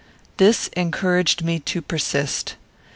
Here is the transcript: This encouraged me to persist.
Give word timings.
This 0.37 0.67
encouraged 0.69 1.43
me 1.45 1.59
to 1.59 1.79
persist. 1.79 2.55